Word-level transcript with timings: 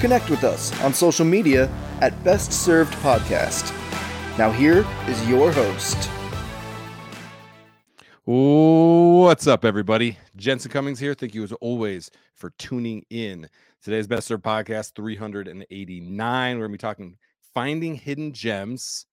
Connect 0.00 0.30
with 0.30 0.44
us 0.44 0.78
on 0.82 0.94
social 0.94 1.24
media 1.24 1.68
at 2.00 2.22
Best 2.22 2.52
Served 2.52 2.94
Podcast. 2.94 3.74
Now, 4.38 4.52
here 4.52 4.86
is 5.08 5.28
your 5.28 5.50
host. 5.50 6.08
What's 8.24 9.48
up, 9.48 9.64
everybody? 9.64 10.16
Jensen 10.36 10.70
Cummings 10.70 11.00
here. 11.00 11.14
Thank 11.14 11.34
you, 11.34 11.42
as 11.42 11.50
always, 11.54 12.10
for 12.34 12.50
tuning 12.58 13.04
in. 13.10 13.48
Today's 13.82 14.06
Best 14.06 14.28
Served 14.28 14.44
Podcast 14.44 14.94
389. 14.94 16.56
We're 16.56 16.60
going 16.60 16.70
to 16.70 16.72
be 16.72 16.78
talking 16.78 17.16
finding 17.52 17.96
hidden 17.96 18.32
gems 18.32 19.06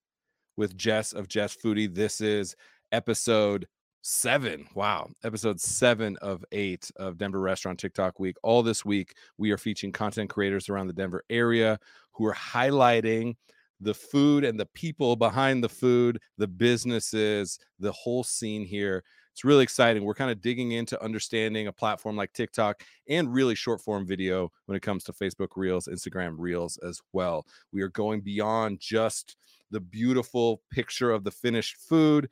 with 0.56 0.78
Jess 0.78 1.14
of 1.14 1.28
Jess 1.28 1.56
Foodie. 1.56 1.92
This 1.92 2.22
is 2.22 2.56
episode 2.92 3.68
seven. 4.08 4.68
Wow. 4.76 5.10
Episode 5.24 5.60
seven 5.60 6.16
of 6.18 6.46
eight 6.52 6.92
of 6.98 7.18
Denver 7.18 7.40
Restaurant 7.40 7.80
TikTok 7.80 8.20
Week. 8.20 8.38
All 8.44 8.62
this 8.62 8.86
week, 8.86 9.16
we 9.40 9.50
are 9.50 9.58
featuring 9.58 9.92
content 9.92 10.30
creators 10.30 10.70
around 10.70 10.86
the 10.86 10.94
Denver 10.94 11.24
area 11.32 11.80
who 12.12 12.28
are 12.28 12.36
highlighting 12.36 13.36
the 13.82 13.96
food 13.96 14.44
and 14.44 14.60
the 14.60 14.68
people 14.68 15.16
behind 15.16 15.64
the 15.64 15.70
food, 15.70 16.20
the 16.38 16.48
businesses, 16.48 17.58
the 17.80 17.92
whole 17.94 18.24
scene 18.24 18.64
here. 18.64 19.04
It's 19.34 19.44
really 19.44 19.64
exciting. 19.64 20.04
We're 20.04 20.14
kind 20.14 20.30
of 20.30 20.40
digging 20.40 20.74
into 20.74 21.04
understanding 21.04 21.66
a 21.66 21.74
platform 21.74 22.16
like 22.16 22.32
TikTok 22.32 22.84
and 23.10 23.34
really 23.34 23.56
short 23.56 23.82
form 23.82 24.06
video 24.06 24.52
when 24.68 24.76
it 24.76 24.84
comes 24.84 25.04
to 25.06 25.14
Facebook 25.14 25.50
Reels, 25.56 25.88
Instagram 25.88 26.36
Reels 26.38 26.78
as 26.88 27.02
well. 27.12 27.48
We 27.74 27.82
are 27.82 27.90
going 27.90 28.22
beyond 28.22 28.80
just 28.80 29.36
the 29.72 29.80
beautiful 29.80 30.62
picture 30.72 31.10
of 31.10 31.24
the 31.24 31.32
finished 31.32 31.78
food 31.78 32.30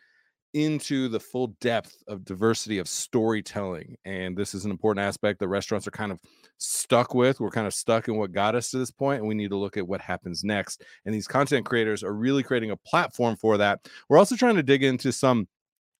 into 0.53 1.07
the 1.07 1.19
full 1.19 1.47
depth 1.59 2.03
of 2.07 2.23
diversity 2.25 2.77
of 2.77 2.87
storytelling. 2.87 3.97
And 4.05 4.37
this 4.37 4.53
is 4.53 4.65
an 4.65 4.71
important 4.71 5.05
aspect 5.05 5.39
that 5.39 5.47
restaurants 5.47 5.87
are 5.87 5.91
kind 5.91 6.11
of 6.11 6.19
stuck 6.57 7.13
with. 7.13 7.39
We're 7.39 7.49
kind 7.49 7.67
of 7.67 7.73
stuck 7.73 8.07
in 8.07 8.17
what 8.17 8.31
got 8.31 8.55
us 8.55 8.71
to 8.71 8.77
this 8.77 8.91
point, 8.91 9.19
and 9.19 9.27
we 9.27 9.35
need 9.35 9.49
to 9.49 9.57
look 9.57 9.77
at 9.77 9.87
what 9.87 10.01
happens 10.01 10.43
next. 10.43 10.83
And 11.05 11.13
these 11.13 11.27
content 11.27 11.65
creators 11.65 12.03
are 12.03 12.13
really 12.13 12.43
creating 12.43 12.71
a 12.71 12.77
platform 12.77 13.35
for 13.35 13.57
that. 13.57 13.87
We're 14.09 14.17
also 14.17 14.35
trying 14.35 14.55
to 14.55 14.63
dig 14.63 14.83
into 14.83 15.11
some 15.11 15.47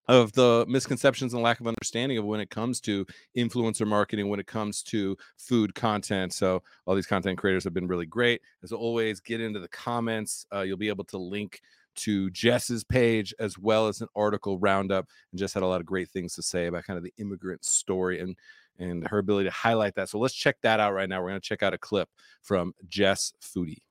of 0.07 0.33
the 0.33 0.65
misconceptions 0.67 1.33
and 1.33 1.41
lack 1.41 1.59
of 1.59 1.67
understanding 1.67 2.17
of 2.17 2.25
when 2.25 2.41
it 2.41 2.49
comes 2.49 2.81
to 2.81 3.05
influencer 3.37 3.87
marketing, 3.87 4.27
when 4.29 4.39
it 4.39 4.47
comes 4.47 4.83
to 4.83 5.17
food 5.37 5.73
content. 5.75 6.33
So, 6.33 6.61
all 6.85 6.95
these 6.95 7.07
content 7.07 7.37
creators 7.37 7.63
have 7.63 7.73
been 7.73 7.87
really 7.87 8.05
great. 8.05 8.41
As 8.63 8.71
always, 8.71 9.21
get 9.21 9.39
into 9.39 9.59
the 9.59 9.69
comments. 9.69 10.45
Uh, 10.53 10.61
you'll 10.61 10.77
be 10.77 10.89
able 10.89 11.05
to 11.05 11.17
link 11.17 11.61
to 11.95 12.29
Jess's 12.31 12.83
page 12.83 13.33
as 13.39 13.57
well 13.57 13.87
as 13.87 14.01
an 14.01 14.07
article 14.15 14.59
roundup. 14.59 15.07
And 15.31 15.39
Jess 15.39 15.53
had 15.53 15.63
a 15.63 15.67
lot 15.67 15.79
of 15.79 15.85
great 15.85 16.09
things 16.09 16.35
to 16.35 16.41
say 16.41 16.67
about 16.67 16.83
kind 16.83 16.97
of 16.97 17.03
the 17.03 17.13
immigrant 17.17 17.65
story 17.65 18.19
and 18.19 18.35
and 18.79 19.07
her 19.07 19.19
ability 19.19 19.49
to 19.49 19.55
highlight 19.55 19.95
that. 19.95 20.09
So 20.09 20.17
let's 20.19 20.33
check 20.33 20.57
that 20.63 20.79
out 20.79 20.93
right 20.93 21.07
now. 21.07 21.21
We're 21.21 21.29
going 21.29 21.41
to 21.41 21.47
check 21.47 21.61
out 21.61 21.73
a 21.73 21.77
clip 21.77 22.09
from 22.41 22.73
Jess 22.87 23.33
Foodie. 23.41 23.81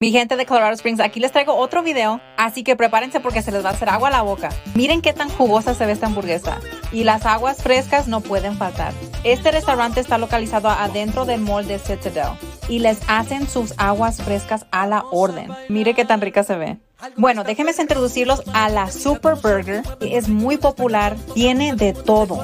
Mi 0.00 0.12
gente 0.12 0.36
de 0.36 0.46
Colorado 0.46 0.74
Springs, 0.76 1.00
aquí 1.00 1.18
les 1.18 1.32
traigo 1.32 1.56
otro 1.56 1.82
video, 1.82 2.20
así 2.36 2.62
que 2.62 2.76
prepárense 2.76 3.18
porque 3.18 3.42
se 3.42 3.50
les 3.50 3.64
va 3.64 3.70
a 3.70 3.72
hacer 3.72 3.88
agua 3.88 4.06
a 4.08 4.12
la 4.12 4.22
boca. 4.22 4.50
Miren 4.76 5.02
qué 5.02 5.12
tan 5.12 5.28
jugosa 5.28 5.74
se 5.74 5.86
ve 5.86 5.92
esta 5.92 6.06
hamburguesa. 6.06 6.60
Y 6.92 7.02
las 7.02 7.26
aguas 7.26 7.64
frescas 7.64 8.06
no 8.06 8.20
pueden 8.20 8.56
faltar. 8.56 8.94
Este 9.24 9.50
restaurante 9.50 9.98
está 9.98 10.16
localizado 10.16 10.68
adentro 10.68 11.24
del 11.24 11.40
mall 11.40 11.66
de 11.66 11.80
Citadel 11.80 12.38
y 12.68 12.80
les 12.80 12.98
hacen 13.08 13.48
sus 13.48 13.74
aguas 13.76 14.22
frescas 14.22 14.66
a 14.70 14.86
la 14.86 15.04
orden. 15.10 15.50
Mire 15.68 15.94
qué 15.94 16.04
tan 16.04 16.20
rica 16.20 16.42
se 16.42 16.56
ve. 16.56 16.78
Bueno, 17.16 17.44
déjenme 17.44 17.72
introducirlos 17.78 18.42
a 18.52 18.68
la 18.68 18.90
Super 18.90 19.34
Burger. 19.36 19.82
Es 20.00 20.28
muy 20.28 20.56
popular, 20.56 21.16
tiene 21.34 21.74
de 21.74 21.92
todo 21.92 22.42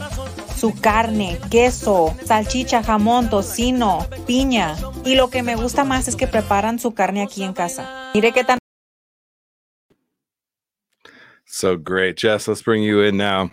su 0.56 0.72
carne, 0.80 1.38
queso, 1.50 2.14
salchicha, 2.24 2.82
jamón, 2.82 3.28
tocino, 3.28 4.06
piña. 4.26 4.76
Y 5.04 5.14
lo 5.14 5.28
que 5.28 5.42
me 5.42 5.56
gusta 5.56 5.84
más 5.84 6.08
es 6.08 6.16
que 6.16 6.26
preparan 6.26 6.78
su 6.78 6.94
carne 6.94 7.22
aquí 7.22 7.42
en 7.42 7.52
casa. 7.52 8.10
Mire 8.14 8.32
qué 8.32 8.44
tan. 8.44 8.58
So 11.44 11.76
great, 11.78 12.16
Jess. 12.18 12.48
Let's 12.48 12.62
bring 12.62 12.82
you 12.82 13.02
in 13.02 13.16
now. 13.16 13.50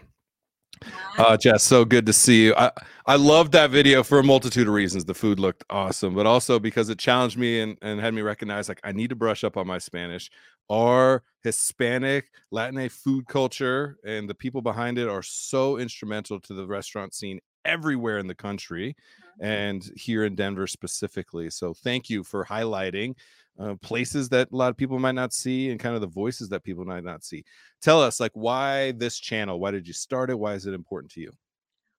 Uh, 1.18 1.38
Jess, 1.38 1.64
so 1.64 1.86
good 1.86 2.06
to 2.06 2.14
see 2.14 2.46
you. 2.46 2.56
I, 2.56 2.72
I 3.06 3.16
loved 3.16 3.52
that 3.53 3.72
video 3.72 4.03
for 4.03 4.19
a 4.19 4.24
multitude 4.24 4.68
of 4.68 4.74
reasons. 4.74 5.06
The 5.06 5.14
food 5.14 5.40
looked 5.40 5.64
awesome, 5.69 6.16
but 6.16 6.25
also 6.25 6.59
because 6.59 6.90
it 6.90 6.97
challenged 6.97 7.38
me 7.38 7.62
and, 7.62 7.78
and 7.81 8.00
had 8.00 8.14
me 8.14 8.22
recognize 8.22 8.69
like 8.69 8.80
I 8.84 8.92
need 8.92 9.09
to 9.09 9.16
brush 9.16 9.44
up 9.44 9.58
on 9.58 9.68
my 9.68 9.78
Spanish. 9.78 10.31
Our 10.69 11.24
Hispanic 11.44 12.31
Latin 12.52 12.88
food 12.90 13.28
culture 13.28 13.97
and 14.06 14.30
the 14.30 14.36
people 14.36 14.62
behind 14.62 14.97
it 14.97 15.09
are 15.09 15.24
so 15.24 15.78
instrumental 15.78 16.40
to 16.40 16.53
the 16.53 16.66
restaurant 16.66 17.13
scene 17.13 17.40
everywhere 17.66 18.18
in 18.18 18.28
the 18.28 18.36
country 18.36 18.96
mm-hmm. 19.42 19.46
and 19.46 19.92
here 19.96 20.24
in 20.24 20.36
Denver 20.36 20.68
specifically. 20.68 21.50
So 21.50 21.74
thank 21.74 22.09
you 22.09 22.24
for 22.24 22.46
highlighting 22.46 23.16
uh, 23.62 23.76
places 23.82 24.30
that 24.30 24.50
a 24.52 24.56
lot 24.56 24.70
of 24.70 24.78
people 24.78 24.98
might 24.98 25.16
not 25.16 25.34
see 25.34 25.70
and 25.70 25.80
kind 25.80 25.96
of 25.96 26.02
the 26.02 26.08
voices 26.08 26.50
that 26.50 26.64
people 26.64 26.86
might 26.86 27.04
not 27.04 27.24
see. 27.24 27.44
Tell 27.82 28.02
us 28.02 28.20
like 28.20 28.32
why 28.34 28.92
this 28.94 29.20
channel? 29.20 29.60
Why 29.60 29.72
did 29.72 29.88
you 29.88 29.94
start 29.94 30.30
it? 30.30 30.40
Why 30.40 30.54
is 30.54 30.66
it 30.66 30.74
important 30.74 31.12
to 31.14 31.22
you? 31.22 31.32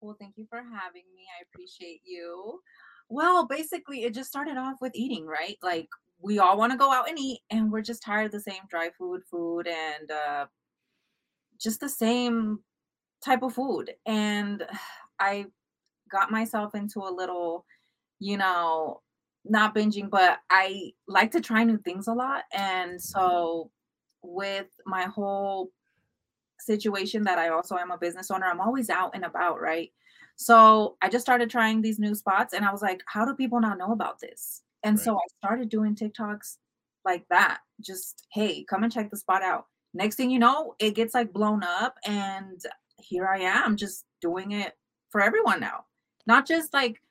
Well, 0.02 0.16
thank 0.20 0.38
you 0.38 0.48
for 0.50 0.58
having 0.58 1.04
me. 1.14 1.28
I 1.40 1.44
appreciate 1.52 2.02
you. 2.04 2.60
Well, 3.10 3.46
basically, 3.46 4.04
it 4.04 4.14
just 4.14 4.30
started 4.30 4.58
off 4.58 4.78
with 4.82 4.96
eating, 4.96 5.28
right? 5.28 5.58
Like 5.62 5.88
we 6.20 6.40
all 6.40 6.58
want 6.58 6.72
to 6.72 6.78
go 6.78 6.92
out 6.92 7.10
and 7.10 7.20
eat, 7.20 7.42
and 7.50 7.72
we're 7.72 7.82
just 7.82 8.02
tired 8.02 8.26
of 8.26 8.32
the 8.32 8.40
same 8.40 8.64
dry 8.70 8.90
food, 8.98 9.22
food, 9.30 9.68
and 9.68 10.12
uh, 10.12 10.46
just 11.60 11.80
the 11.80 11.90
same 11.90 12.60
type 13.24 13.44
of 13.44 13.54
food. 13.54 13.92
And 14.06 14.66
I 15.20 15.46
got 16.12 16.32
myself 16.32 16.74
into 16.74 17.00
a 17.02 17.14
little, 17.14 17.66
you 18.20 18.38
know, 18.38 19.02
not 19.44 19.76
binging, 19.76 20.10
but 20.10 20.40
I 20.50 20.92
like 21.08 21.32
to 21.32 21.42
try 21.42 21.64
new 21.64 21.78
things 21.78 22.08
a 22.08 22.14
lot. 22.14 22.44
And 22.54 22.92
mm-hmm. 22.92 22.98
so, 23.00 23.72
with 24.24 24.68
my 24.86 25.04
whole 25.04 25.72
situation 26.62 27.24
that 27.24 27.38
I 27.38 27.50
also 27.50 27.76
am 27.78 27.92
a 27.92 27.98
business 27.98 28.32
owner. 28.32 28.46
I'm 28.46 28.62
always 28.62 28.90
out 28.90 29.12
and 29.14 29.26
about, 29.26 29.62
right? 29.62 29.92
So 30.36 30.98
I 31.02 31.10
just 31.10 31.26
started 31.26 31.50
trying 31.50 31.82
these 31.82 32.00
new 32.00 32.16
spots 32.16 32.54
and 32.54 32.66
I 32.66 32.72
was 32.72 32.82
like, 32.82 33.04
how 33.06 33.26
do 33.26 33.36
people 33.36 33.60
not 33.60 33.78
know 33.78 33.92
about 33.92 34.20
this? 34.20 34.62
And 34.84 34.98
right. 34.98 35.04
so 35.04 35.16
I 35.16 35.28
started 35.40 35.70
doing 35.70 35.96
TikToks 35.96 36.58
like 37.06 37.26
that. 37.30 37.60
Just, 37.80 38.26
hey, 38.32 38.64
come 38.64 38.84
and 38.84 38.92
check 38.92 39.12
the 39.12 39.18
spot 39.18 39.44
out. 39.44 39.66
Next 39.94 40.16
thing 40.16 40.32
you 40.32 40.40
know, 40.40 40.76
it 40.80 40.96
gets 40.96 41.14
like 41.14 41.34
blown 41.34 41.64
up 41.64 41.96
and 42.06 42.62
here 42.98 43.28
I 43.28 43.40
am 43.40 43.76
just 43.76 44.06
doing 44.22 44.52
it 44.52 44.74
for 45.10 45.22
everyone 45.22 45.60
now. 45.60 45.86
Not 46.26 46.48
just 46.48 46.74
like 46.74 47.02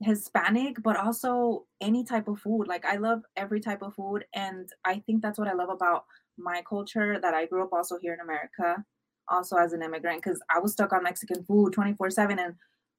Hispanic, 0.00 0.82
but 0.82 0.96
also 0.96 1.64
any 1.80 2.04
type 2.04 2.28
of 2.28 2.38
food. 2.38 2.66
Like 2.68 2.84
I 2.84 2.96
love 2.96 3.22
every 3.36 3.60
type 3.60 3.82
of 3.82 3.94
food 3.94 4.24
and 4.34 4.68
I 4.84 5.02
think 5.06 5.22
that's 5.22 5.38
what 5.38 5.48
I 5.48 5.54
love 5.54 5.70
about 5.70 6.04
my 6.38 6.62
culture 6.68 7.18
that 7.20 7.34
I 7.34 7.46
grew 7.46 7.62
up 7.62 7.72
also 7.72 7.98
here 7.98 8.14
in 8.14 8.20
America, 8.20 8.84
also 9.28 9.56
as 9.56 9.72
an 9.72 9.82
immigrant, 9.82 10.22
because 10.22 10.40
I 10.54 10.58
was 10.58 10.72
stuck 10.72 10.92
on 10.92 11.02
Mexican 11.02 11.44
food 11.44 11.72
24 11.72 12.10
7. 12.10 12.38
And 12.38 12.54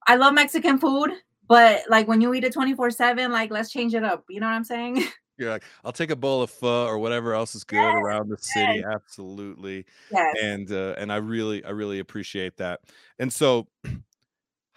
I 0.06 0.16
love 0.16 0.34
Mexican 0.34 0.78
food, 0.78 1.10
but 1.48 1.82
like 1.88 2.08
when 2.08 2.20
you 2.20 2.34
eat 2.34 2.44
it 2.44 2.52
24 2.52 2.90
7, 2.90 3.30
like 3.30 3.50
let's 3.50 3.70
change 3.70 3.94
it 3.94 4.04
up. 4.04 4.24
You 4.28 4.40
know 4.40 4.46
what 4.46 4.54
I'm 4.54 4.64
saying? 4.64 5.04
You're 5.38 5.50
like, 5.50 5.62
I'll 5.84 5.92
take 5.92 6.10
a 6.10 6.16
bowl 6.16 6.42
of 6.42 6.50
pho 6.50 6.86
or 6.86 6.98
whatever 6.98 7.32
else 7.32 7.54
is 7.54 7.62
good 7.62 7.76
yes, 7.76 7.94
around 8.02 8.28
the 8.28 8.36
city. 8.38 8.78
Yes. 8.78 8.84
Absolutely. 8.92 9.86
Yes. 10.10 10.36
And 10.42 10.72
uh, 10.72 10.96
and 10.98 11.12
I 11.12 11.16
really, 11.16 11.64
I 11.64 11.70
really 11.70 12.00
appreciate 12.00 12.56
that. 12.56 12.80
And 13.20 13.32
so 13.32 13.68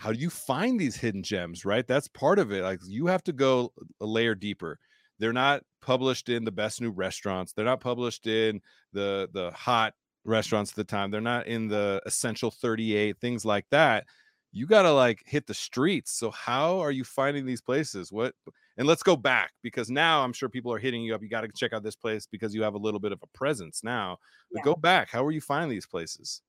how 0.02 0.12
do 0.12 0.20
you 0.20 0.30
find 0.30 0.80
these 0.80 0.96
hidden 0.96 1.24
gems, 1.24 1.64
right? 1.64 1.88
That's 1.88 2.08
part 2.08 2.40
of 2.40 2.52
it. 2.52 2.64
Like 2.64 2.80
you 2.86 3.08
have 3.08 3.24
to 3.26 3.34
go 3.34 3.72
a 4.00 4.06
layer 4.06 4.36
deeper 4.36 4.80
they're 5.22 5.32
not 5.32 5.62
published 5.84 6.30
in 6.30 6.44
the 6.44 6.52
best 6.52 6.82
new 6.82 6.90
restaurants. 6.90 7.54
They're 7.54 7.64
not 7.64 7.80
published 7.80 8.26
in 8.26 8.60
the 8.92 9.30
the 9.32 9.52
hot 9.52 9.94
restaurants 10.26 10.72
at 10.72 10.76
the 10.76 10.84
time. 10.84 11.12
They're 11.12 11.22
not 11.22 11.48
in 11.48 11.68
the 11.68 12.02
essential 12.06 12.50
38 12.52 13.18
things 13.22 13.46
like 13.46 13.66
that. 13.70 14.06
You 14.52 14.66
got 14.66 14.82
to 14.82 14.92
like 14.92 15.22
hit 15.26 15.46
the 15.46 15.54
streets. 15.54 16.12
So 16.18 16.32
how 16.32 16.80
are 16.80 16.92
you 16.92 17.04
finding 17.04 17.46
these 17.46 17.62
places? 17.62 18.12
What 18.12 18.34
and 18.78 18.88
let's 18.88 19.04
go 19.04 19.16
back 19.16 19.52
because 19.62 19.92
now 19.92 20.24
I'm 20.24 20.34
sure 20.34 20.50
people 20.50 20.74
are 20.74 20.80
hitting 20.80 21.04
you 21.04 21.14
up. 21.14 21.22
You 21.22 21.30
got 21.30 21.42
to 21.42 21.50
check 21.56 21.72
out 21.72 21.84
this 21.84 21.96
place 21.96 22.26
because 22.26 22.56
you 22.56 22.64
have 22.64 22.74
a 22.74 22.80
little 22.80 23.00
bit 23.00 23.12
of 23.12 23.20
a 23.22 23.38
presence 23.38 23.82
now. 23.84 24.18
But 24.52 24.64
go 24.64 24.76
back. 24.76 25.10
How 25.12 25.24
are 25.24 25.32
you 25.32 25.42
finding 25.42 25.70
these 25.70 25.86
places? 25.86 26.42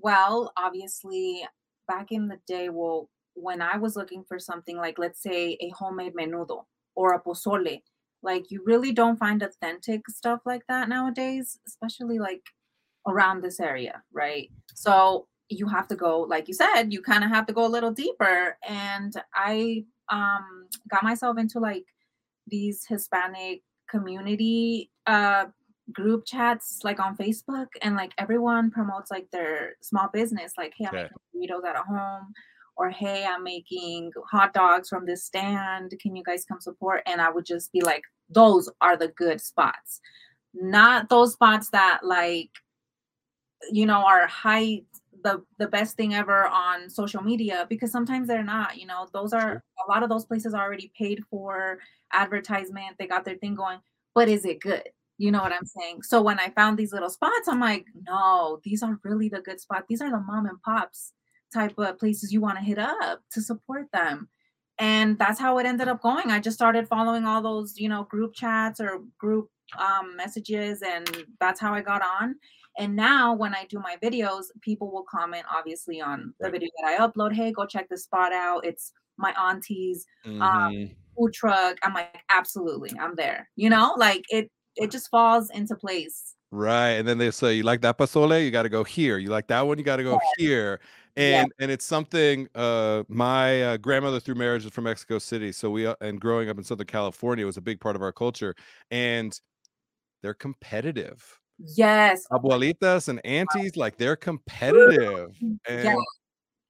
Well, 0.00 0.52
obviously, 0.56 1.46
back 1.88 2.12
in 2.12 2.28
the 2.28 2.38
day, 2.46 2.68
well, 2.68 3.10
when 3.34 3.62
I 3.62 3.76
was 3.78 3.96
looking 3.96 4.24
for 4.28 4.38
something 4.38 4.76
like, 4.76 4.98
let's 4.98 5.22
say, 5.22 5.56
a 5.60 5.70
homemade 5.70 6.14
menudo 6.14 6.64
or 6.94 7.14
a 7.14 7.22
pozole, 7.22 7.82
Like 8.22 8.50
you 8.50 8.62
really 8.66 8.92
don't 8.92 9.18
find 9.18 9.42
authentic 9.42 10.08
stuff 10.08 10.40
like 10.44 10.62
that 10.68 10.88
nowadays, 10.88 11.58
especially 11.66 12.18
like 12.18 12.42
around 13.06 13.42
this 13.42 13.60
area, 13.60 14.02
right? 14.12 14.50
So 14.74 15.26
you 15.48 15.68
have 15.68 15.88
to 15.88 15.96
go, 15.96 16.20
like 16.20 16.48
you 16.48 16.54
said, 16.54 16.92
you 16.92 17.00
kind 17.00 17.24
of 17.24 17.30
have 17.30 17.46
to 17.46 17.52
go 17.52 17.64
a 17.66 17.74
little 17.76 17.92
deeper. 17.92 18.58
And 18.68 19.14
I 19.34 19.84
um 20.10 20.66
got 20.90 21.02
myself 21.02 21.38
into 21.38 21.60
like 21.60 21.84
these 22.46 22.84
Hispanic 22.88 23.62
community 23.90 24.90
uh 25.06 25.46
group 25.92 26.24
chats 26.26 26.80
like 26.84 27.00
on 27.00 27.16
Facebook 27.16 27.68
and 27.82 27.96
like 27.96 28.12
everyone 28.18 28.70
promotes 28.70 29.10
like 29.10 29.30
their 29.30 29.74
small 29.80 30.08
business, 30.12 30.52
like, 30.58 30.74
hey, 30.76 30.86
I'm 30.86 30.94
Okay. 30.94 31.08
making 31.34 31.56
burritos 31.56 31.66
at 31.66 31.76
home, 31.76 32.32
or 32.76 32.90
hey, 32.90 33.24
I'm 33.26 33.42
making 33.44 34.12
hot 34.30 34.52
dogs 34.52 34.88
from 34.88 35.06
this 35.06 35.24
stand. 35.24 35.94
Can 36.00 36.14
you 36.16 36.22
guys 36.22 36.44
come 36.44 36.60
support? 36.60 37.02
And 37.06 37.20
I 37.20 37.30
would 37.30 37.46
just 37.46 37.72
be 37.72 37.80
like, 37.80 38.02
those 38.28 38.68
are 38.80 38.96
the 38.96 39.08
good 39.08 39.40
spots. 39.40 40.00
Not 40.54 41.08
those 41.08 41.32
spots 41.32 41.70
that 41.70 42.00
like 42.02 42.50
you 43.70 43.86
know 43.86 44.04
are 44.06 44.26
high 44.26 44.82
the 45.24 45.42
the 45.58 45.66
best 45.66 45.96
thing 45.96 46.14
ever 46.14 46.46
on 46.46 46.88
social 46.88 47.22
media 47.22 47.66
because 47.68 47.90
sometimes 47.90 48.28
they're 48.28 48.44
not 48.44 48.76
you 48.78 48.86
know 48.86 49.08
those 49.12 49.32
are 49.32 49.62
a 49.84 49.90
lot 49.90 50.02
of 50.02 50.08
those 50.08 50.24
places 50.24 50.54
are 50.54 50.62
already 50.62 50.92
paid 50.96 51.20
for 51.30 51.78
advertisement 52.12 52.96
they 52.98 53.06
got 53.06 53.24
their 53.24 53.36
thing 53.36 53.54
going 53.54 53.78
but 54.14 54.28
is 54.28 54.44
it 54.44 54.60
good 54.60 54.82
you 55.18 55.30
know 55.30 55.40
what 55.42 55.52
i'm 55.52 55.66
saying 55.66 56.02
so 56.02 56.22
when 56.22 56.38
i 56.40 56.48
found 56.50 56.78
these 56.78 56.92
little 56.92 57.10
spots 57.10 57.48
i'm 57.48 57.60
like 57.60 57.86
no 58.06 58.60
these 58.64 58.82
are 58.82 58.98
really 59.04 59.28
the 59.28 59.40
good 59.40 59.60
spots 59.60 59.86
these 59.88 60.00
are 60.02 60.10
the 60.10 60.20
mom 60.20 60.46
and 60.46 60.60
pops 60.62 61.12
type 61.52 61.78
of 61.78 61.98
places 61.98 62.32
you 62.32 62.40
want 62.40 62.58
to 62.58 62.64
hit 62.64 62.78
up 62.78 63.22
to 63.30 63.40
support 63.40 63.86
them 63.92 64.28
and 64.78 65.18
that's 65.18 65.40
how 65.40 65.58
it 65.58 65.66
ended 65.66 65.88
up 65.88 66.00
going 66.02 66.30
i 66.30 66.38
just 66.40 66.56
started 66.56 66.86
following 66.88 67.24
all 67.24 67.42
those 67.42 67.78
you 67.78 67.88
know 67.88 68.04
group 68.04 68.34
chats 68.34 68.80
or 68.80 69.00
group 69.18 69.50
um, 69.78 70.16
messages 70.16 70.82
and 70.82 71.26
that's 71.40 71.60
how 71.60 71.72
i 71.74 71.80
got 71.80 72.02
on 72.02 72.36
and 72.78 72.94
now 72.94 73.34
when 73.34 73.54
I 73.56 73.64
do 73.64 73.80
my 73.80 73.96
videos, 74.00 74.44
people 74.60 74.92
will 74.92 75.02
comment 75.10 75.44
obviously 75.52 76.00
on 76.00 76.32
the 76.40 76.48
Right. 76.48 76.52
video 76.52 76.68
that 76.80 76.86
I 77.00 77.04
upload. 77.04 77.32
Hey, 77.32 77.50
go 77.50 77.66
check 77.66 77.88
this 77.88 78.04
spot 78.04 78.32
out. 78.32 78.64
It's 78.64 78.92
my 79.16 79.32
auntie's 79.36 80.06
um, 80.40 80.68
Mhm. 80.70 80.96
food 81.16 81.32
truck. 81.32 81.76
I'm 81.82 81.92
like, 81.94 82.22
absolutely, 82.30 82.92
I'm 83.00 83.16
there. 83.16 83.50
You 83.56 83.70
know, 83.70 83.94
like 83.96 84.22
it 84.28 84.48
it 84.78 84.90
just 84.90 85.10
falls 85.10 85.50
into 85.50 85.74
place. 85.74 86.34
Right. 86.50 86.92
And 86.92 87.06
then 87.06 87.18
they 87.18 87.30
say, 87.30 87.54
you 87.54 87.62
like 87.62 87.82
that 87.82 87.98
pozole? 87.98 88.42
You 88.42 88.50
got 88.50 88.62
to 88.62 88.68
go 88.68 88.82
here. 88.82 89.18
You 89.18 89.28
like 89.28 89.48
that 89.48 89.66
one? 89.66 89.78
You 89.78 89.84
got 89.84 89.96
to 89.96 90.02
go 90.02 90.18
here. 90.38 90.80
Yeah. 91.16 91.42
And 91.42 91.52
and 91.58 91.70
it's 91.70 91.84
something 91.84 92.48
uh 92.54 93.02
my 93.08 93.62
uh, 93.62 93.76
grandmother 93.76 94.20
through 94.20 94.36
marriage 94.36 94.64
is 94.64 94.70
from 94.70 94.84
Mexico 94.84 95.18
City. 95.18 95.52
So 95.52 95.68
we 95.68 95.86
uh, 95.86 95.94
and 96.00 96.20
growing 96.20 96.48
up 96.48 96.56
in 96.56 96.64
Southern 96.64 96.86
California 96.86 97.44
was 97.44 97.56
a 97.56 97.60
big 97.60 97.80
part 97.80 97.96
of 97.96 98.02
our 98.02 98.12
culture. 98.12 98.54
And 98.90 99.38
they're 100.22 100.34
competitive. 100.34 101.38
Yes. 101.58 102.24
Abuelitas 102.32 103.08
and 103.08 103.20
aunties, 103.26 103.76
like 103.76 103.96
they're 103.96 104.16
competitive. 104.16 105.36
And 105.68 105.98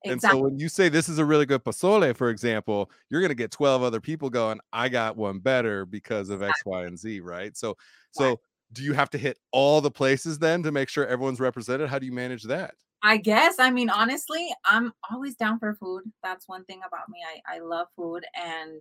Yeah. 0.05 0.13
And 0.13 0.23
so 0.23 0.37
when 0.39 0.59
you 0.59 0.69
say 0.69 0.89
this 0.89 1.09
is 1.09 1.19
a 1.19 1.25
really 1.25 1.47
good 1.47 1.65
pozole, 1.65 2.17
for 2.17 2.31
example, 2.31 2.91
you're 3.11 3.21
gonna 3.21 3.35
get 3.35 3.51
12 3.51 3.83
other 3.83 4.01
people 4.01 4.31
going, 4.31 4.61
I 4.73 4.89
got 4.89 5.17
one 5.17 5.41
better 5.41 5.85
because 5.85 6.31
of 6.31 6.43
X, 6.43 6.63
Y, 6.65 6.85
and 6.85 6.99
Z, 6.99 7.21
right? 7.21 7.57
So 7.57 7.77
so 8.13 8.41
do 8.73 8.83
you 8.83 8.93
have 8.93 9.11
to 9.11 9.19
hit 9.19 9.39
all 9.53 9.81
the 9.81 9.91
places 9.91 10.39
then 10.39 10.63
to 10.63 10.73
make 10.73 10.89
sure 10.89 11.07
everyone's 11.07 11.41
represented? 11.41 11.89
How 11.89 11.99
do 11.99 12.07
you 12.07 12.13
manage 12.13 12.45
that? 12.45 12.75
I 13.03 13.17
guess. 13.17 13.59
I 13.59 13.71
mean, 13.71 13.91
honestly, 13.91 14.53
I'm 14.65 14.93
always 15.11 15.37
down 15.37 15.59
for 15.59 15.75
food. 15.75 16.03
That's 16.23 16.49
one 16.49 16.65
thing 16.65 16.81
about 16.87 17.09
me. 17.09 17.21
I, 17.25 17.57
I 17.57 17.59
love 17.61 17.87
food. 17.97 18.25
And 18.35 18.81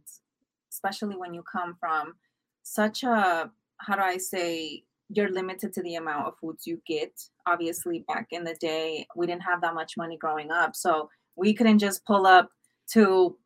especially 0.72 1.16
when 1.16 1.34
you 1.34 1.44
come 1.44 1.76
from 1.80 2.14
such 2.64 3.04
a, 3.04 3.52
how 3.78 3.96
do 3.96 4.02
I 4.02 4.18
say, 4.18 4.84
you're 5.10 5.32
limited 5.32 5.74
to 5.74 5.82
the 5.84 5.96
amount 5.96 6.28
of 6.28 6.38
foods 6.40 6.68
you 6.68 6.82
get. 6.86 7.12
Obviously, 7.46 8.04
back 8.08 8.28
in 8.32 8.44
the 8.44 8.56
day, 8.56 9.08
we 9.16 9.26
didn't 9.28 9.44
have 9.44 9.62
that 9.62 9.74
much 9.74 9.98
money 9.98 10.18
growing 10.18 10.52
up. 10.52 10.76
So 10.76 11.10
we 11.36 11.54
couldn't 11.54 11.80
just 11.80 12.06
pull 12.06 12.26
up 12.28 12.50
to, 12.92 13.38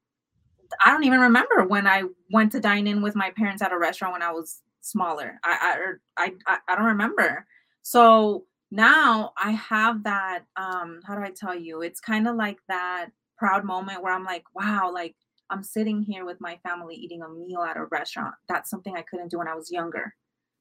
I 0.84 0.92
don't 0.92 1.04
even 1.04 1.20
remember 1.20 1.66
when 1.66 1.86
I 1.86 2.04
went 2.32 2.52
to 2.54 2.60
dine 2.60 2.88
in 2.88 3.02
with 3.02 3.16
my 3.16 3.32
parents 3.32 3.62
at 3.62 3.74
a 3.74 3.78
restaurant 3.78 4.14
when 4.14 4.24
I 4.24 4.32
was 4.32 4.62
smaller. 4.82 5.40
I, 5.44 5.98
I, 6.18 6.24
I, 6.24 6.32
I, 6.48 6.58
I 6.70 6.76
don't 6.76 6.86
remember. 6.86 7.46
So 7.84 8.46
now 8.72 9.34
I 9.38 9.52
have 9.52 10.04
that 10.04 10.46
um 10.56 11.02
how 11.06 11.16
do 11.16 11.22
I 11.22 11.32
tell 11.32 11.56
you? 11.56 11.82
It's 11.82 12.00
kind 12.00 12.28
of 12.28 12.36
like 12.36 12.58
that 12.70 13.10
proud 13.38 13.66
moment 13.66 14.02
where 14.02 14.14
I'm 14.14 14.24
like, 14.24 14.44
wow, 14.56 14.92
like 14.94 15.16
I'm 15.50 15.64
sitting 15.64 16.02
here 16.02 16.26
with 16.26 16.40
my 16.40 16.58
family 16.64 16.96
eating 16.96 17.22
a 17.22 17.30
meal 17.30 17.62
at 17.62 17.78
a 17.78 17.86
restaurant. 17.86 18.34
That's 18.48 18.70
something 18.70 18.96
I 18.96 19.02
couldn't 19.02 19.30
do 19.30 19.40
when 19.40 19.48
I 19.50 19.56
was 19.56 19.72
younger. 19.72 20.16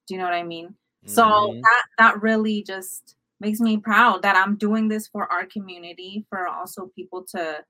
Do 0.07 0.15
you 0.15 0.19
know 0.19 0.25
what 0.25 0.35
I 0.35 0.43
mean? 0.43 0.75
So 1.07 1.25
Mhm. 1.25 1.63
that 1.63 1.85
that 1.99 2.23
really 2.23 2.63
just 2.63 3.17
makes 3.41 3.61
me 3.61 3.79
proud 3.79 4.23
that 4.23 4.37
I'm 4.37 4.57
doing 4.57 4.89
this 4.89 5.09
for 5.09 5.31
our 5.33 5.47
community, 5.47 6.27
for 6.31 6.47
also 6.49 6.89
people 6.97 7.25
to 7.31 7.65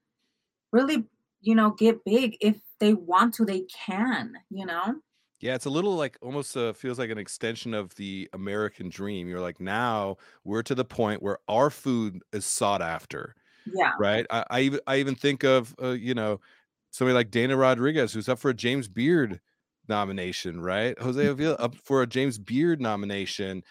really, 0.73 1.06
you 1.43 1.55
know, 1.55 1.71
get 1.73 2.05
big 2.05 2.37
if 2.41 2.61
they 2.81 2.94
want 2.94 3.35
to, 3.35 3.44
they 3.47 3.62
can, 3.62 4.35
you 4.50 4.67
know? 4.67 5.00
Yeah, 5.41 5.55
it's 5.55 5.65
a 5.65 5.71
little 5.71 5.97
like 5.97 6.19
almost 6.21 6.55
uh, 6.56 6.73
feels 6.75 6.99
like 6.99 7.09
an 7.11 7.17
extension 7.19 7.73
of 7.73 7.94
the 7.94 8.29
American 8.35 8.91
dream. 8.91 9.27
You're 9.29 9.41
like, 9.41 9.59
now 9.61 10.19
we're 10.44 10.62
to 10.65 10.75
the 10.75 10.85
point 10.85 11.23
where 11.23 11.38
our 11.49 11.71
food 11.71 12.23
is 12.32 12.44
sought 12.44 12.82
after. 12.82 13.35
Yeah. 13.65 13.93
right? 13.99 14.27
I, 14.31 14.44
I 14.50 14.61
even 14.62 14.81
I 14.88 14.99
even 14.99 15.15
think 15.17 15.44
of 15.44 15.75
uh, 15.82 15.91
you 15.93 16.15
know 16.15 16.41
somebody 16.93 17.15
like 17.15 17.31
Dana 17.32 17.56
Rodriguez 17.56 18.12
who's 18.15 18.29
up 18.31 18.38
for 18.41 18.50
a 18.50 18.55
James 18.55 18.88
Beard 18.88 19.41
nomination, 19.90 20.62
right? 20.62 20.98
Jose 20.98 21.26
Avila 21.26 21.56
up 21.56 21.75
for 21.84 22.00
a 22.00 22.06
James 22.06 22.38
Beard 22.38 22.81
nomination, 22.81 23.62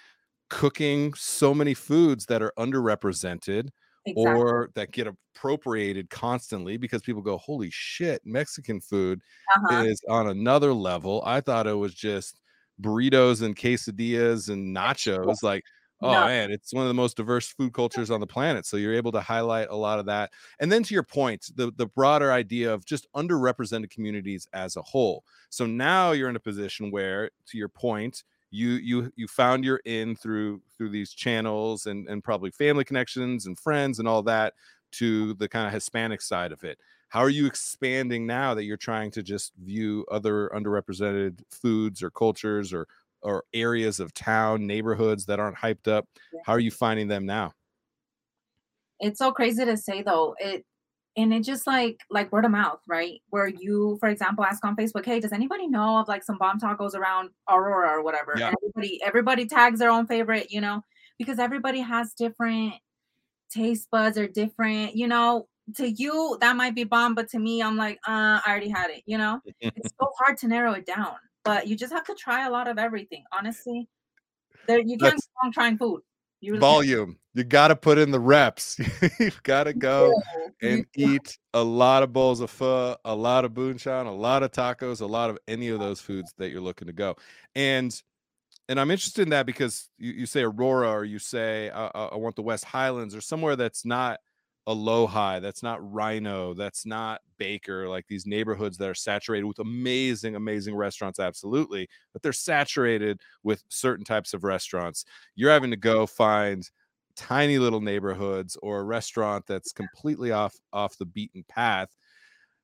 cooking 0.51 1.15
so 1.15 1.55
many 1.55 1.73
foods 1.73 2.27
that 2.27 2.43
are 2.43 2.53
underrepresented 2.59 3.69
Exactly. 4.05 4.41
or 4.41 4.69
that 4.75 4.91
get 4.91 5.07
appropriated 5.07 6.09
constantly 6.09 6.77
because 6.77 7.01
people 7.01 7.21
go, 7.21 7.37
"Holy 7.37 7.69
shit, 7.71 8.21
Mexican 8.23 8.79
food 8.79 9.21
uh-huh. 9.55 9.83
is 9.83 10.01
on 10.07 10.27
another 10.27 10.73
level." 10.73 11.23
I 11.25 11.41
thought 11.41 11.67
it 11.67 11.73
was 11.73 11.93
just 11.95 12.39
burritos 12.81 13.41
and 13.41 13.55
quesadillas 13.55 14.49
and 14.49 14.75
nachos 14.75 15.43
like 15.43 15.63
oh 16.01 16.21
No. 16.21 16.23
man 16.23 16.51
it's 16.51 16.73
one 16.73 16.83
of 16.83 16.87
the 16.87 16.93
most 16.93 17.17
diverse 17.17 17.49
food 17.49 17.73
cultures 17.73 18.09
on 18.09 18.19
the 18.19 18.27
planet 18.27 18.65
so 18.65 18.77
you're 18.77 18.93
able 18.93 19.11
to 19.11 19.21
highlight 19.21 19.67
a 19.69 19.75
lot 19.75 19.99
of 19.99 20.05
that. 20.05 20.31
And 20.59 20.71
then 20.71 20.83
to 20.83 20.93
your 20.93 21.03
point 21.03 21.49
the 21.55 21.71
the 21.75 21.87
broader 21.87 22.31
idea 22.31 22.73
of 22.73 22.85
just 22.85 23.07
underrepresented 23.15 23.89
communities 23.89 24.47
as 24.53 24.75
a 24.77 24.81
whole. 24.81 25.23
So 25.49 25.65
now 25.65 26.11
you're 26.11 26.29
in 26.29 26.35
a 26.35 26.39
position 26.39 26.91
where 26.91 27.31
to 27.47 27.57
your 27.57 27.69
point 27.69 28.23
you 28.51 28.69
you 28.71 29.11
you 29.15 29.27
found 29.27 29.63
your 29.63 29.81
in 29.85 30.15
through 30.15 30.61
through 30.75 30.89
these 30.89 31.11
channels 31.11 31.85
and 31.85 32.07
and 32.07 32.23
probably 32.23 32.51
family 32.51 32.83
connections 32.85 33.45
and 33.45 33.57
friends 33.59 33.99
and 33.99 34.07
all 34.07 34.23
that 34.23 34.53
to 34.91 35.33
the 35.35 35.47
kind 35.47 35.67
of 35.67 35.73
hispanic 35.73 36.21
side 36.21 36.51
of 36.51 36.63
it. 36.63 36.79
How 37.09 37.19
are 37.21 37.29
you 37.29 37.45
expanding 37.45 38.25
now 38.27 38.53
that 38.53 38.63
you're 38.65 38.77
trying 38.77 39.11
to 39.11 39.23
just 39.23 39.53
view 39.55 40.05
other 40.11 40.49
underrepresented 40.49 41.41
foods 41.49 42.03
or 42.03 42.09
cultures 42.11 42.71
or 42.73 42.87
or 43.21 43.43
areas 43.53 43.99
of 43.99 44.13
town 44.13 44.65
neighborhoods 44.65 45.25
that 45.25 45.39
aren't 45.39 45.57
hyped 45.57 45.87
up 45.87 46.05
how 46.45 46.53
are 46.53 46.59
you 46.59 46.71
finding 46.71 47.07
them 47.07 47.25
now? 47.25 47.53
It's 48.99 49.19
so 49.19 49.31
crazy 49.31 49.65
to 49.65 49.77
say 49.77 50.01
though 50.01 50.35
it 50.39 50.65
and 51.17 51.33
it 51.33 51.43
just 51.43 51.65
like 51.67 51.99
like 52.09 52.31
word 52.31 52.45
of 52.45 52.51
mouth 52.51 52.79
right? 52.87 53.21
Where 53.29 53.47
you 53.47 53.97
for 53.99 54.09
example 54.09 54.43
ask 54.43 54.63
on 54.65 54.75
facebook 54.75 55.05
hey 55.05 55.19
does 55.19 55.31
anybody 55.33 55.67
know 55.67 55.97
of 55.97 56.07
like 56.07 56.23
some 56.23 56.37
bomb 56.37 56.59
tacos 56.59 56.95
around 56.95 57.29
aurora 57.49 57.89
or 57.89 58.03
whatever? 58.03 58.33
Yeah. 58.37 58.53
everybody 58.61 59.01
everybody 59.03 59.45
tags 59.45 59.79
their 59.79 59.89
own 59.91 60.07
favorite 60.07 60.51
you 60.51 60.61
know 60.61 60.83
because 61.17 61.39
everybody 61.39 61.79
has 61.81 62.13
different 62.13 62.73
taste 63.51 63.89
buds 63.91 64.17
or 64.17 64.27
different 64.27 64.95
you 64.95 65.07
know 65.07 65.47
to 65.75 65.89
you 65.89 66.37
that 66.41 66.55
might 66.55 66.75
be 66.75 66.83
bomb 66.83 67.13
but 67.15 67.29
to 67.29 67.39
me 67.39 67.61
i'm 67.61 67.77
like 67.77 67.99
uh 68.07 68.39
i 68.45 68.47
already 68.47 68.69
had 68.69 68.89
it 68.89 69.03
you 69.05 69.17
know? 69.17 69.39
It's 69.61 69.93
so 69.99 70.09
hard 70.19 70.37
to 70.39 70.47
narrow 70.47 70.73
it 70.73 70.85
down 70.85 71.15
but 71.49 71.65
you 71.65 71.75
just 71.75 71.91
have 71.91 72.05
to 72.05 72.13
try 72.13 72.45
a 72.45 72.51
lot 72.51 72.67
of 72.67 72.77
everything 72.77 73.23
honestly. 73.31 73.87
There 74.67 74.79
you 74.79 74.99
can't 74.99 75.15
go 75.15 75.41
wrong 75.41 75.51
trying 75.51 75.79
food. 75.79 76.01
You 76.41 76.53
really 76.53 76.61
can't. 76.61 76.73
volume. 76.73 77.17
You 77.33 77.43
got 77.43 77.69
to 77.69 77.75
put 77.75 77.97
in 77.97 78.11
the 78.11 78.19
reps. 78.19 78.79
You've 79.19 79.41
got 79.41 79.63
to 79.63 79.73
go 79.73 80.13
and 80.61 80.85
eat 80.95 81.39
a 81.55 81.63
lot 81.63 82.03
of 82.03 82.13
bowls 82.13 82.39
of 82.39 82.51
pho, 82.51 82.95
a 83.03 83.15
lot 83.15 83.45
of 83.45 83.53
banchan, 83.53 84.05
a 84.05 84.11
lot 84.11 84.43
of 84.43 84.51
tacos, 84.51 85.01
a 85.01 85.07
lot 85.07 85.31
of 85.31 85.39
any 85.47 85.69
of 85.69 85.79
those 85.79 85.99
foods 85.99 86.31
that 86.37 86.51
you're 86.51 86.61
looking 86.61 86.85
to 86.85 86.93
go. 86.93 87.15
And 87.55 87.99
and 88.67 88.79
I'm 88.79 88.91
interested 88.91 89.23
in 89.23 89.29
that 89.29 89.47
because 89.47 89.89
you, 89.97 90.11
you 90.11 90.25
say 90.27 90.43
Aurora 90.43 90.91
or 90.91 91.03
you 91.03 91.17
say 91.17 91.71
uh, 91.71 92.09
I 92.11 92.15
want 92.17 92.35
the 92.35 92.43
West 92.43 92.63
Highlands 92.63 93.15
or 93.15 93.21
somewhere 93.21 93.55
that's 93.55 93.85
not 93.85 94.19
Aloha, 94.67 95.39
that's 95.39 95.63
not 95.63 95.79
RiNo, 95.79 96.55
that's 96.55 96.85
not 96.85 97.21
Baker, 97.39 97.89
like 97.89 98.07
these 98.07 98.27
neighborhoods 98.27 98.77
that 98.77 98.89
are 98.89 98.95
saturated 98.95 99.45
with 99.45 99.59
amazing, 99.59 100.35
amazing 100.35 100.75
restaurants, 100.75 101.19
absolutely, 101.19 101.89
but 102.13 102.21
they're 102.21 102.33
saturated 102.33 103.21
with 103.43 103.63
certain 103.69 104.05
types 104.05 104.35
of 104.35 104.43
restaurants. 104.43 105.05
You're 105.35 105.51
having 105.51 105.71
to 105.71 105.77
go 105.77 106.05
find 106.05 106.69
tiny 107.15 107.59
little 107.59 107.81
neighborhoods 107.81 108.57
or 108.61 108.79
a 108.79 108.83
restaurant 108.83 109.45
that's 109.47 109.73
completely 109.73 110.31
off 110.31 110.55
off 110.73 110.97
the 110.97 111.05
beaten 111.05 111.43
path 111.49 111.89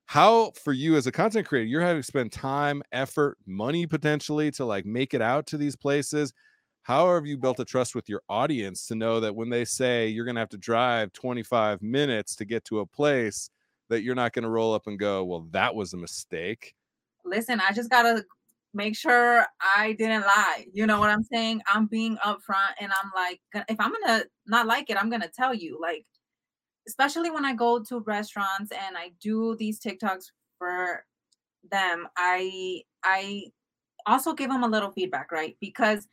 how 0.06 0.52
for 0.62 0.72
you 0.72 0.96
as 0.96 1.06
a 1.06 1.12
content 1.12 1.46
creator, 1.48 1.66
you're 1.66 1.80
having 1.80 2.02
to 2.02 2.06
spend 2.06 2.30
time, 2.32 2.82
effort, 2.92 3.38
money 3.46 3.86
potentially 3.86 4.50
to 4.52 4.64
like 4.64 4.86
make 4.86 5.14
it 5.14 5.22
out 5.22 5.46
to 5.48 5.56
these 5.58 5.76
places. 5.76 6.32
How 6.82 7.12
have 7.14 7.26
you 7.26 7.36
built 7.36 7.58
a 7.58 7.64
trust 7.64 7.94
with 7.96 8.08
your 8.08 8.22
audience 8.28 8.86
to 8.86 8.94
know 8.94 9.18
that 9.20 9.34
when 9.34 9.50
they 9.50 9.64
say 9.64 10.06
you're 10.08 10.24
going 10.24 10.36
to 10.36 10.40
have 10.40 10.48
to 10.50 10.58
drive 10.58 11.12
25 11.12 11.82
minutes 11.82 12.36
to 12.36 12.44
get 12.44 12.64
to 12.66 12.80
a 12.80 12.86
place, 12.86 13.50
that 13.88 14.02
you're 14.02 14.14
not 14.14 14.32
going 14.32 14.42
to 14.42 14.48
roll 14.48 14.74
up 14.74 14.86
and 14.86 14.98
go, 14.98 15.24
well, 15.24 15.46
that 15.52 15.74
was 15.74 15.92
a 15.92 15.96
mistake? 15.96 16.74
Listen, 17.24 17.60
I 17.60 17.72
just 17.72 17.90
got 17.90 18.02
to 18.02 18.24
make 18.74 18.96
sure 18.96 19.46
I 19.76 19.92
didn't 19.92 20.22
lie. 20.22 20.66
You 20.72 20.86
know 20.86 21.00
what 21.00 21.10
I'm 21.10 21.24
saying? 21.24 21.62
I'm 21.72 21.86
being 21.86 22.16
upfront 22.18 22.74
and 22.80 22.92
I'm 22.92 23.10
like, 23.14 23.40
if 23.68 23.80
I'm 23.80 23.90
going 23.90 24.20
to 24.20 24.26
not 24.46 24.66
like 24.66 24.90
it, 24.90 24.96
I'm 24.96 25.08
going 25.08 25.22
to 25.22 25.30
tell 25.34 25.54
you. 25.54 25.78
Like, 25.80 26.04
especially 26.86 27.30
when 27.30 27.44
I 27.44 27.54
go 27.54 27.82
to 27.82 28.00
restaurants 28.00 28.70
and 28.70 28.96
I 28.96 29.12
do 29.20 29.56
these 29.56 29.80
TikToks 29.80 30.26
for 30.58 31.04
them, 31.70 32.06
I 32.16 32.82
I 33.02 33.46
also 34.06 34.34
give 34.34 34.50
them 34.50 34.62
a 34.62 34.68
little 34.68 34.90
feedback, 34.90 35.32
right? 35.32 35.56
Because 35.60 36.06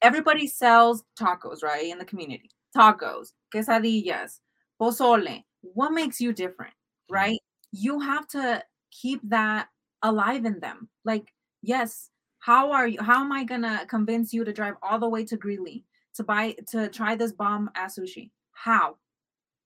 everybody 0.00 0.46
sells 0.46 1.04
tacos, 1.20 1.62
right, 1.62 1.86
in 1.86 1.98
the 1.98 2.04
community. 2.04 2.50
Tacos, 2.76 3.32
quesadillas, 3.54 4.40
pozole. 4.80 5.44
What 5.72 5.92
makes 5.92 6.20
you 6.20 6.32
different, 6.32 6.72
mm-hmm. 6.72 7.14
right? 7.14 7.38
You 7.72 8.00
have 8.00 8.26
to 8.28 8.62
keep 8.90 9.20
that 9.30 9.68
alive 10.02 10.44
in 10.44 10.60
them. 10.60 10.88
Like, 11.04 11.32
yes, 11.62 12.10
how 12.38 12.72
are 12.72 12.86
you? 12.86 13.00
How 13.00 13.20
am 13.20 13.32
I 13.32 13.44
gonna 13.44 13.86
convince 13.88 14.32
you 14.32 14.44
to 14.44 14.52
drive 14.52 14.74
all 14.82 14.98
the 14.98 15.08
way 15.08 15.24
to 15.24 15.36
Greeley 15.36 15.84
to 16.14 16.22
buy 16.22 16.54
to 16.70 16.88
try 16.88 17.16
this 17.16 17.32
bomb 17.32 17.70
ass 17.74 17.98
sushi? 17.98 18.30
How? 18.52 18.96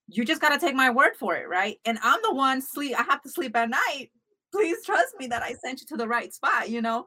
you 0.09 0.25
just 0.25 0.41
got 0.41 0.51
to 0.51 0.59
take 0.59 0.75
my 0.75 0.91
word 0.91 1.13
for 1.19 1.37
it, 1.37 1.49
right? 1.49 1.79
And 1.85 1.99
I'm 2.03 2.21
the 2.23 2.35
one 2.35 2.63
sleep. 2.63 2.99
I 2.99 3.03
have 3.03 3.23
to 3.23 3.31
sleep 3.31 3.55
at 3.57 3.69
night. 3.69 4.09
Please 4.53 4.79
trust 4.85 5.15
me 5.19 5.27
that 5.27 5.43
I 5.43 5.53
sent 5.63 5.81
you 5.81 5.87
to 5.89 5.97
the 5.97 6.09
right 6.09 6.33
spot, 6.33 6.71
you 6.71 6.81
know. 6.81 7.05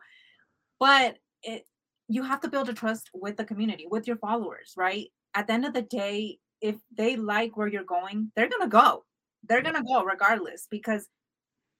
But 0.79 1.17
it, 1.41 1.65
you 2.07 2.23
have 2.23 2.41
to 2.41 2.47
build 2.47 2.69
a 2.69 2.73
trust 2.73 3.09
with 3.13 3.37
the 3.37 3.43
community, 3.43 3.87
with 3.89 4.07
your 4.07 4.17
followers, 4.17 4.73
right? 4.77 5.07
At 5.33 5.47
the 5.47 5.53
end 5.53 5.65
of 5.65 5.73
the 5.73 5.81
day, 5.81 6.37
if 6.61 6.75
they 6.95 7.15
like 7.15 7.57
where 7.57 7.67
you're 7.67 7.83
going, 7.83 8.31
they're 8.35 8.49
gonna 8.49 8.69
go. 8.69 9.05
They're 9.47 9.61
gonna 9.61 9.83
go 9.83 10.03
regardless 10.03 10.67
because 10.69 11.07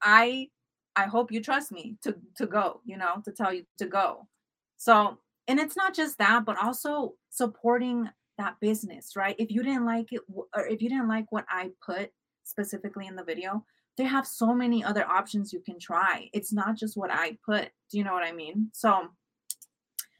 I 0.02 0.50
I 0.96 1.06
hope 1.06 1.32
you 1.32 1.42
trust 1.42 1.72
me 1.72 1.98
to 2.04 2.16
to 2.38 2.46
go, 2.46 2.82
you 2.86 2.98
know, 2.98 3.22
to 3.26 3.32
tell 3.32 3.54
you 3.54 3.66
to 3.78 3.86
go. 3.86 4.28
So, 4.78 5.20
and 5.48 5.60
it's 5.60 5.78
not 5.78 5.94
just 5.94 6.18
that, 6.18 6.46
but 6.46 6.58
also 6.62 7.14
supporting 7.30 8.10
that 8.38 8.60
business, 8.60 9.16
right? 9.16 9.36
If 9.38 9.52
you 9.52 9.64
didn't 9.64 9.86
like 9.86 10.12
it, 10.12 10.22
or 10.34 10.68
if 10.68 10.82
you 10.82 10.90
didn't 10.90 11.08
like 11.08 11.32
what 11.32 11.46
I 11.50 11.70
put 11.86 12.12
specifically 12.44 13.08
in 13.08 13.16
the 13.16 13.24
video, 13.24 13.64
they 13.98 14.06
have 14.06 14.26
so 14.26 14.54
many 14.54 14.84
other 14.84 15.08
options 15.08 15.54
you 15.54 15.60
can 15.60 15.80
try. 15.80 16.30
It's 16.34 16.52
not 16.52 16.76
just 16.76 16.98
what 16.98 17.12
I 17.12 17.38
put. 17.46 17.70
Do 17.92 17.98
you 17.98 18.04
know 18.04 18.14
what 18.14 18.24
I 18.24 18.32
mean? 18.32 18.70
So, 18.74 19.10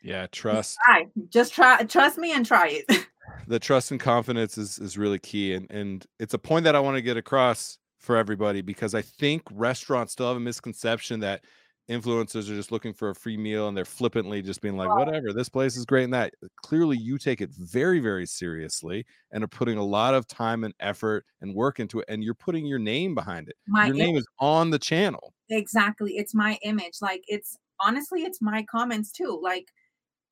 yeah, 0.04 0.28
trust. 0.32 0.78
Try. 0.86 1.08
Just 1.30 1.54
try. 1.54 1.84
Trust 1.84 2.18
me 2.18 2.34
and 2.34 2.46
try 2.46 2.84
it. 2.88 3.08
the 3.48 3.60
trust 3.60 3.92
and 3.92 4.00
confidence 4.00 4.58
is 4.58 4.80
is 4.80 4.98
really 4.98 5.20
key, 5.20 5.54
and 5.54 5.70
and 5.72 6.06
it's 6.20 6.34
a 6.34 6.40
point 6.40 6.64
that 6.66 6.76
I 6.76 6.80
want 6.80 6.98
to 6.98 7.02
get 7.02 7.18
across 7.18 7.78
for 8.00 8.18
everybody 8.18 8.62
because 8.62 8.96
I 8.96 9.02
think 9.02 9.44
restaurants 9.52 10.14
still 10.14 10.28
have 10.28 10.38
a 10.38 10.40
misconception 10.40 11.20
that 11.20 11.44
influencers 11.90 12.50
are 12.50 12.56
just 12.56 12.72
looking 12.72 12.94
for 12.94 13.10
a 13.10 13.16
free 13.16 13.38
meal 13.38 13.68
and 13.68 13.76
they're 13.76 13.86
flippantly 13.86 14.42
just 14.42 14.62
being 14.62 14.78
like 14.78 14.90
whatever 14.90 15.34
this 15.34 15.50
place 15.50 15.76
is 15.76 15.86
great 15.86 16.06
and 16.06 16.14
that. 16.14 16.34
Clearly 16.64 16.98
you 16.98 17.18
take 17.18 17.42
it 17.42 17.50
very 17.52 18.00
very 18.00 18.26
seriously 18.26 19.06
and 19.32 19.44
are 19.44 19.48
putting 19.48 19.78
a 19.78 19.84
lot 19.84 20.14
of 20.14 20.26
time 20.28 20.64
and 20.64 20.74
effort 20.80 21.26
and 21.42 21.54
work 21.54 21.80
into 21.80 22.00
it 22.00 22.06
and 22.08 22.24
you're 22.24 22.34
putting 22.34 22.66
your 22.66 22.80
name 22.80 23.14
behind 23.14 23.50
it. 23.50 23.56
My 23.68 23.88
your 23.88 23.96
name 23.96 24.16
is 24.16 24.26
on 24.40 24.70
the 24.70 24.80
channel. 24.80 25.34
Exactly 25.50 26.14
it's 26.14 26.34
my 26.34 26.58
image 26.64 26.98
like 27.02 27.24
it's 27.28 27.58
honestly 27.80 28.24
it's 28.24 28.42
my 28.42 28.64
comments 28.72 29.12
too 29.12 29.40
like 29.44 29.66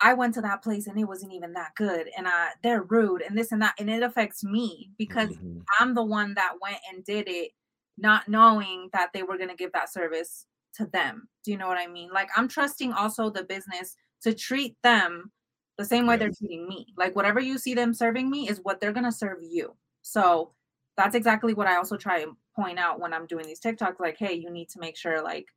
I 0.01 0.13
went 0.13 0.33
to 0.35 0.41
that 0.41 0.63
place 0.63 0.87
and 0.87 0.97
it 0.99 1.05
wasn't 1.05 1.33
even 1.33 1.53
that 1.53 1.75
good 1.75 2.09
and 2.17 2.25
uh 2.25 2.47
they're 2.63 2.83
rude 2.83 3.21
and 3.21 3.37
this 3.37 3.51
and 3.51 3.61
that 3.61 3.75
and 3.79 3.89
it 3.89 4.03
affects 4.03 4.43
me 4.43 4.91
because 4.97 5.29
mm-hmm. 5.29 5.59
I'm 5.79 5.93
the 5.93 6.03
one 6.03 6.33
that 6.35 6.53
went 6.61 6.77
and 6.91 7.03
did 7.03 7.27
it 7.27 7.51
not 7.97 8.27
knowing 8.27 8.89
that 8.93 9.11
they 9.13 9.23
were 9.23 9.37
going 9.37 9.49
to 9.49 9.55
give 9.55 9.73
that 9.73 9.91
service 9.91 10.45
to 10.75 10.85
them. 10.87 11.27
Do 11.43 11.51
you 11.51 11.57
know 11.57 11.67
what 11.67 11.77
I 11.77 11.87
mean? 11.87 12.09
Like 12.13 12.29
I'm 12.35 12.47
trusting 12.47 12.93
also 12.93 13.29
the 13.29 13.43
business 13.43 13.95
to 14.23 14.33
treat 14.33 14.75
them 14.83 15.31
the 15.77 15.85
same 15.85 16.07
way 16.07 16.15
yes. 16.15 16.19
they're 16.19 16.31
treating 16.37 16.67
me. 16.67 16.87
Like 16.97 17.15
whatever 17.15 17.39
you 17.39 17.57
see 17.57 17.73
them 17.73 17.93
serving 17.93 18.29
me 18.29 18.49
is 18.49 18.59
what 18.63 18.79
they're 18.79 18.93
gonna 18.93 19.11
serve 19.11 19.39
you. 19.41 19.75
So 20.01 20.53
that's 20.97 21.15
exactly 21.15 21.53
what 21.53 21.67
I 21.67 21.77
also 21.77 21.97
try 21.97 22.19
and 22.19 22.33
point 22.55 22.79
out 22.79 22.99
when 22.99 23.13
I'm 23.13 23.25
doing 23.25 23.45
these 23.45 23.61
TikToks. 23.61 23.99
Like, 23.99 24.17
hey, 24.17 24.33
you 24.33 24.49
need 24.49 24.69
to 24.69 24.79
make 24.79 24.97
sure 24.97 25.21
like 25.21 25.47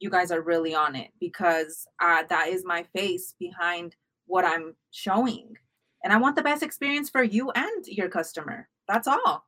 you 0.00 0.10
guys 0.10 0.32
are 0.32 0.40
really 0.40 0.74
on 0.74 0.96
it 0.96 1.10
because 1.20 1.86
uh, 2.00 2.24
that 2.28 2.48
is 2.48 2.64
my 2.64 2.84
face 2.94 3.34
behind 3.38 3.94
what 4.26 4.44
I'm 4.44 4.74
showing. 4.90 5.56
And 6.02 6.12
I 6.12 6.16
want 6.16 6.34
the 6.34 6.42
best 6.42 6.62
experience 6.62 7.10
for 7.10 7.22
you 7.22 7.50
and 7.50 7.86
your 7.86 8.08
customer. 8.08 8.68
That's 8.88 9.06
all. 9.06 9.44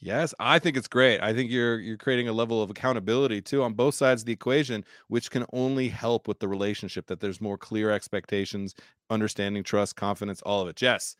Yes, 0.00 0.34
I 0.38 0.58
think 0.58 0.76
it's 0.76 0.86
great. 0.86 1.20
I 1.20 1.32
think 1.32 1.50
you're 1.50 1.80
you're 1.80 1.96
creating 1.96 2.28
a 2.28 2.32
level 2.32 2.62
of 2.62 2.68
accountability 2.68 3.40
too 3.40 3.62
on 3.62 3.72
both 3.72 3.94
sides 3.94 4.20
of 4.20 4.26
the 4.26 4.34
equation, 4.34 4.84
which 5.08 5.30
can 5.30 5.46
only 5.54 5.88
help 5.88 6.28
with 6.28 6.40
the 6.40 6.48
relationship. 6.48 7.06
That 7.06 7.20
there's 7.20 7.40
more 7.40 7.56
clear 7.56 7.90
expectations, 7.90 8.74
understanding, 9.08 9.62
trust, 9.62 9.96
confidence, 9.96 10.42
all 10.42 10.60
of 10.60 10.68
it. 10.68 10.76
Jess, 10.76 11.16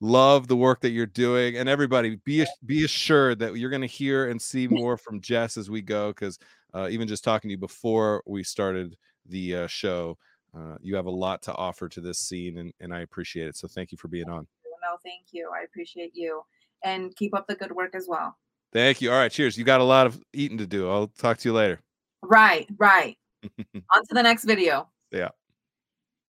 love 0.00 0.48
the 0.48 0.56
work 0.56 0.80
that 0.80 0.90
you're 0.90 1.04
doing, 1.04 1.58
and 1.58 1.68
everybody 1.68 2.16
be 2.24 2.46
be 2.64 2.84
assured 2.84 3.40
that 3.40 3.56
you're 3.56 3.68
going 3.68 3.82
to 3.82 3.86
hear 3.86 4.30
and 4.30 4.40
see 4.40 4.68
more 4.68 4.96
from 4.96 5.20
Jess 5.20 5.58
as 5.58 5.68
we 5.68 5.82
go. 5.82 6.08
Because 6.08 6.38
uh, 6.74 6.88
even 6.90 7.08
just 7.08 7.24
talking 7.24 7.48
to 7.48 7.52
you 7.52 7.58
before 7.58 8.22
we 8.26 8.42
started 8.42 8.96
the 9.26 9.56
uh, 9.56 9.66
show, 9.66 10.18
uh, 10.56 10.76
you 10.80 10.96
have 10.96 11.06
a 11.06 11.10
lot 11.10 11.42
to 11.42 11.54
offer 11.54 11.88
to 11.88 12.00
this 12.00 12.18
scene, 12.18 12.58
and 12.58 12.72
and 12.80 12.94
I 12.94 13.00
appreciate 13.00 13.48
it. 13.48 13.56
So 13.56 13.68
thank 13.68 13.92
you 13.92 13.98
for 13.98 14.08
being 14.08 14.28
on. 14.28 14.46
No, 14.82 14.98
thank 15.02 15.26
you. 15.32 15.50
I 15.54 15.64
appreciate 15.64 16.12
you 16.14 16.42
and 16.84 17.14
keep 17.16 17.34
up 17.34 17.46
the 17.46 17.54
good 17.54 17.72
work 17.72 17.94
as 17.94 18.06
well. 18.08 18.36
Thank 18.72 19.00
you. 19.00 19.10
All 19.10 19.18
right, 19.18 19.32
cheers. 19.32 19.56
You 19.56 19.64
got 19.64 19.80
a 19.80 19.84
lot 19.84 20.06
of 20.06 20.20
eating 20.32 20.58
to 20.58 20.66
do. 20.66 20.90
I'll 20.90 21.08
talk 21.08 21.38
to 21.38 21.48
you 21.48 21.54
later. 21.54 21.80
Right, 22.22 22.68
right. 22.76 23.16
On 23.94 24.06
to 24.06 24.14
the 24.14 24.22
next 24.22 24.44
video. 24.44 24.88
Yeah. 25.10 25.28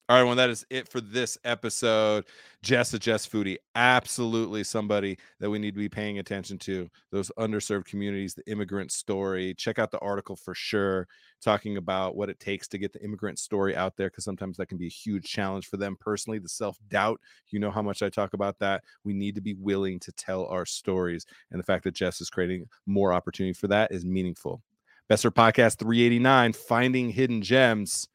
All 0.08 0.16
right, 0.18 0.24
well, 0.24 0.36
that 0.36 0.52
is 0.52 0.64
it 0.70 0.88
for 0.88 1.02
this 1.02 1.36
episode. 1.44 2.26
Jess 2.62 2.94
a 2.94 3.00
Jess 3.00 3.28
Foodie, 3.28 3.58
absolutely 3.74 4.64
somebody 4.64 5.18
that 5.40 5.50
we 5.50 5.58
need 5.58 5.74
to 5.74 5.80
be 5.80 5.90
paying 5.90 6.20
attention 6.20 6.60
to. 6.60 6.88
Those 7.12 7.32
underserved 7.40 7.86
communities, 7.86 8.36
the 8.36 8.48
immigrant 8.48 8.92
story. 8.92 9.56
Check 9.56 9.80
out 9.80 9.90
the 9.90 9.98
article 10.00 10.36
for 10.36 10.54
sure, 10.54 11.08
talking 11.44 11.78
about 11.78 12.16
what 12.16 12.30
it 12.30 12.40
takes 12.40 12.68
to 12.68 12.78
get 12.78 12.94
the 12.94 13.04
immigrant 13.04 13.40
story 13.40 13.76
out 13.76 13.98
there, 13.98 14.12
because 14.12 14.26
sometimes 14.26 14.58
that 14.58 14.68
can 14.68 14.78
be 14.78 14.86
a 14.86 14.90
huge 14.90 15.26
challenge 15.26 15.66
for 15.66 15.78
them 15.78 15.98
personally. 16.00 16.38
The 16.38 16.50
self 16.50 16.78
doubt, 16.88 17.20
you 17.50 17.58
know 17.58 17.72
how 17.72 17.82
much 17.82 18.04
I 18.04 18.10
talk 18.10 18.36
about 18.36 18.60
that. 18.60 18.84
We 19.04 19.16
need 19.16 19.34
to 19.34 19.42
be 19.42 19.56
willing 19.56 20.00
to 20.02 20.12
tell 20.12 20.46
our 20.46 20.68
stories, 20.68 21.26
and 21.50 21.60
the 21.60 21.66
fact 21.66 21.84
that 21.86 21.96
Jess 21.96 22.22
is 22.22 22.30
creating 22.30 22.68
more 22.86 23.12
opportunity 23.12 23.54
for 23.54 23.70
that 23.70 23.92
is 23.92 24.06
meaningful. 24.06 24.62
Best 25.10 25.24
Served 25.24 25.36
Podcast 25.36 25.80
389, 25.80 26.54
Finding 26.54 27.10
Hidden 27.10 27.42
Gems. 27.42 28.08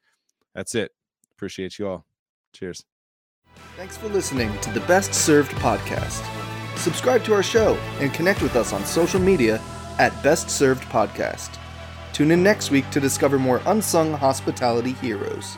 That's 0.55 0.73
it. 0.73 0.93
Appreciate 1.41 1.79
you 1.79 1.87
all. 1.87 2.05
Cheers. 2.53 2.85
Thanks 3.75 3.97
for 3.97 4.07
listening 4.09 4.55
to 4.59 4.71
the 4.71 4.79
Best 4.81 5.11
Served 5.11 5.49
podcast. 5.53 6.23
Subscribe 6.77 7.23
to 7.23 7.33
our 7.33 7.41
show 7.41 7.73
and 7.99 8.13
connect 8.13 8.43
with 8.43 8.55
us 8.55 8.73
on 8.73 8.85
social 8.85 9.19
media 9.19 9.59
at 9.97 10.11
Best 10.21 10.51
Served 10.51 10.83
Podcast. 10.83 11.57
Tune 12.13 12.29
in 12.29 12.43
next 12.43 12.69
week 12.69 12.87
to 12.91 12.99
discover 12.99 13.39
more 13.39 13.59
unsung 13.65 14.13
hospitality 14.13 14.91
heroes. 14.91 15.57